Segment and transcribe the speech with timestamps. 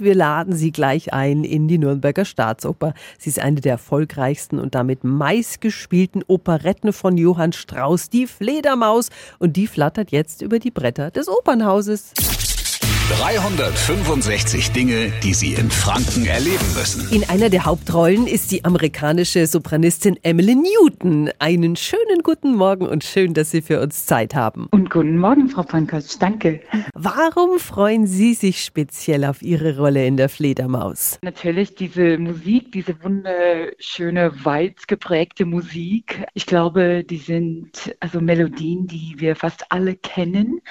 [0.00, 2.94] Wir laden Sie gleich ein in die Nürnberger Staatsoper.
[3.18, 9.10] Sie ist eine der erfolgreichsten und damit meistgespielten Operetten von Johann Strauss, die Fledermaus.
[9.38, 12.14] Und die flattert jetzt über die Bretter des Opernhauses.
[13.18, 17.10] 365 Dinge, die Sie in Franken erleben müssen.
[17.12, 21.30] In einer der Hauptrollen ist die amerikanische Sopranistin Emily Newton.
[21.38, 24.66] Einen schönen guten Morgen und schön, dass Sie für uns Zeit haben.
[24.70, 26.16] Und guten Morgen, Frau Pankotsch.
[26.20, 26.60] Danke.
[26.94, 31.18] Warum freuen Sie sich speziell auf Ihre Rolle in der Fledermaus?
[31.22, 36.24] Natürlich diese Musik, diese wunderschöne, weit geprägte Musik.
[36.32, 40.62] Ich glaube, die sind also Melodien, die wir fast alle kennen.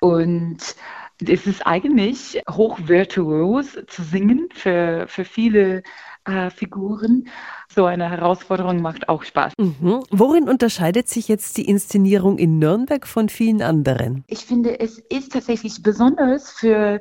[0.00, 0.76] Und
[1.20, 5.82] es ist eigentlich hochvirtuos zu singen für, für viele
[6.24, 7.28] äh, Figuren.
[7.74, 9.52] So eine Herausforderung macht auch Spaß.
[9.58, 10.02] Mhm.
[10.10, 14.24] Worin unterscheidet sich jetzt die Inszenierung in Nürnberg von vielen anderen?
[14.26, 17.00] Ich finde, es ist tatsächlich besonders für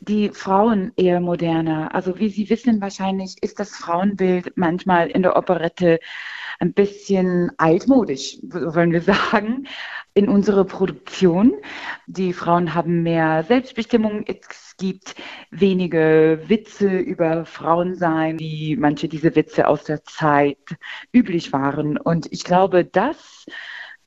[0.00, 1.94] die Frauen eher moderner.
[1.94, 5.98] Also wie Sie wissen, wahrscheinlich ist das Frauenbild manchmal in der Operette
[6.60, 9.66] ein bisschen altmodisch, wollen wir sagen,
[10.14, 11.54] in unserer Produktion.
[12.06, 14.24] Die Frauen haben mehr Selbstbestimmung.
[14.26, 15.14] Es gibt
[15.50, 20.58] wenige Witze über Frauensein, wie manche diese Witze aus der Zeit
[21.12, 21.96] üblich waren.
[21.98, 23.46] Und ich glaube, das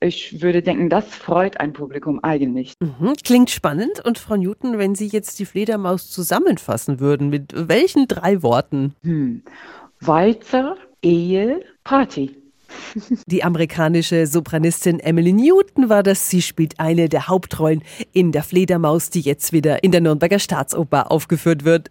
[0.02, 2.74] ich würde denken, das freut ein Publikum eigentlich.
[2.80, 4.04] Mhm, klingt spannend.
[4.04, 8.94] Und Frau Newton, wenn Sie jetzt die Fledermaus zusammenfassen würden, mit welchen drei Worten?
[9.02, 9.42] Hm.
[10.00, 12.36] Walzer, Ehe, Party.
[13.26, 16.28] Die amerikanische Sopranistin Emily Newton war das.
[16.28, 21.10] Sie spielt eine der Hauptrollen in der Fledermaus, die jetzt wieder in der Nürnberger Staatsoper
[21.10, 21.90] aufgeführt wird.